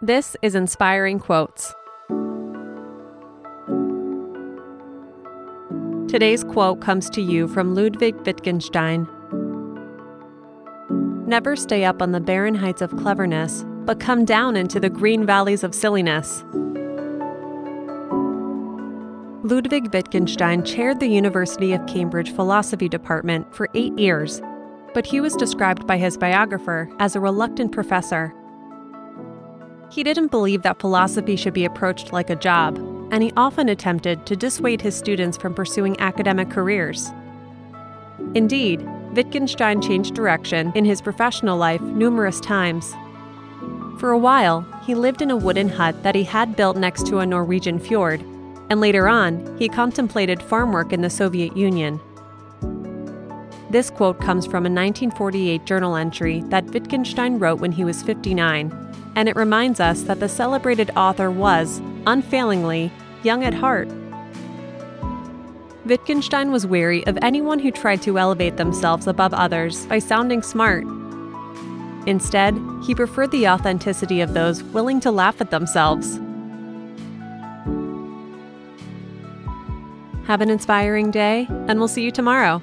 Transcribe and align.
This 0.00 0.36
is 0.42 0.54
Inspiring 0.54 1.18
Quotes. 1.18 1.74
Today's 6.08 6.44
quote 6.44 6.80
comes 6.80 7.10
to 7.10 7.20
you 7.20 7.48
from 7.48 7.74
Ludwig 7.74 8.14
Wittgenstein. 8.24 9.08
Never 11.26 11.56
stay 11.56 11.84
up 11.84 12.00
on 12.00 12.12
the 12.12 12.20
barren 12.20 12.54
heights 12.54 12.80
of 12.80 12.96
cleverness, 12.96 13.64
but 13.86 13.98
come 13.98 14.24
down 14.24 14.56
into 14.56 14.78
the 14.78 14.88
green 14.88 15.26
valleys 15.26 15.64
of 15.64 15.74
silliness. 15.74 16.44
Ludwig 19.42 19.92
Wittgenstein 19.92 20.64
chaired 20.64 21.00
the 21.00 21.08
University 21.08 21.72
of 21.72 21.84
Cambridge 21.88 22.32
Philosophy 22.32 22.88
Department 22.88 23.52
for 23.52 23.68
eight 23.74 23.98
years, 23.98 24.40
but 24.94 25.06
he 25.06 25.20
was 25.20 25.34
described 25.34 25.88
by 25.88 25.96
his 25.96 26.16
biographer 26.16 26.88
as 27.00 27.16
a 27.16 27.20
reluctant 27.20 27.72
professor 27.72 28.32
he 29.90 30.02
didn't 30.02 30.30
believe 30.30 30.62
that 30.62 30.80
philosophy 30.80 31.36
should 31.36 31.54
be 31.54 31.64
approached 31.64 32.12
like 32.12 32.30
a 32.30 32.36
job, 32.36 32.76
and 33.10 33.22
he 33.22 33.32
often 33.36 33.68
attempted 33.68 34.26
to 34.26 34.36
dissuade 34.36 34.82
his 34.82 34.94
students 34.94 35.36
from 35.36 35.54
pursuing 35.54 35.98
academic 36.00 36.50
careers. 36.50 37.10
Indeed, 38.34 38.86
Wittgenstein 39.14 39.80
changed 39.80 40.14
direction 40.14 40.72
in 40.74 40.84
his 40.84 41.00
professional 41.00 41.56
life 41.56 41.80
numerous 41.80 42.40
times. 42.40 42.94
For 43.98 44.10
a 44.10 44.18
while, 44.18 44.66
he 44.84 44.94
lived 44.94 45.22
in 45.22 45.30
a 45.30 45.36
wooden 45.36 45.68
hut 45.68 46.02
that 46.02 46.14
he 46.14 46.24
had 46.24 46.54
built 46.54 46.76
next 46.76 47.06
to 47.06 47.18
a 47.18 47.26
Norwegian 47.26 47.78
fjord, 47.78 48.20
and 48.70 48.80
later 48.80 49.08
on, 49.08 49.56
he 49.58 49.68
contemplated 49.68 50.42
farm 50.42 50.72
work 50.72 50.92
in 50.92 51.00
the 51.00 51.10
Soviet 51.10 51.56
Union. 51.56 51.98
This 53.70 53.90
quote 53.90 54.20
comes 54.20 54.44
from 54.44 54.64
a 54.64 54.70
1948 54.70 55.64
journal 55.64 55.96
entry 55.96 56.42
that 56.46 56.66
Wittgenstein 56.66 57.38
wrote 57.38 57.60
when 57.60 57.72
he 57.72 57.84
was 57.84 58.02
59 58.02 58.87
and 59.18 59.28
it 59.28 59.34
reminds 59.34 59.80
us 59.80 60.02
that 60.02 60.20
the 60.20 60.28
celebrated 60.28 60.92
author 60.94 61.28
was, 61.28 61.82
unfailingly, 62.06 62.92
young 63.24 63.42
at 63.42 63.52
heart. 63.52 63.88
Wittgenstein 65.84 66.52
was 66.52 66.68
wary 66.68 67.04
of 67.08 67.18
anyone 67.20 67.58
who 67.58 67.72
tried 67.72 68.00
to 68.02 68.16
elevate 68.16 68.58
themselves 68.58 69.08
above 69.08 69.34
others 69.34 69.86
by 69.86 69.98
sounding 69.98 70.40
smart. 70.40 70.84
Instead, 72.06 72.56
he 72.86 72.94
preferred 72.94 73.32
the 73.32 73.48
authenticity 73.48 74.20
of 74.20 74.34
those 74.34 74.62
willing 74.62 75.00
to 75.00 75.10
laugh 75.10 75.40
at 75.40 75.50
themselves. 75.50 76.20
Have 80.28 80.40
an 80.40 80.48
inspiring 80.48 81.10
day, 81.10 81.48
and 81.66 81.80
we'll 81.80 81.88
see 81.88 82.04
you 82.04 82.12
tomorrow. 82.12 82.62